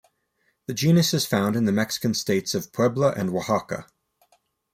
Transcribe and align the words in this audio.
The 0.65 0.73
genus 0.73 1.13
is 1.13 1.27
found 1.27 1.55
in 1.55 1.65
the 1.65 1.71
Mexican 1.71 2.15
states 2.15 2.55
of 2.55 2.73
Puebla 2.73 3.11
and 3.11 3.29
Oaxaca. 3.29 3.85